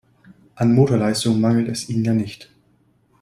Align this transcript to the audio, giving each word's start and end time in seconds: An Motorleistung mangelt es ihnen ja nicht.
An 0.55 0.73
Motorleistung 0.73 1.39
mangelt 1.39 1.67
es 1.69 1.87
ihnen 1.87 2.05
ja 2.05 2.13
nicht. 2.15 2.49